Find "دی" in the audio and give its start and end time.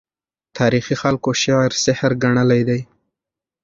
2.69-2.81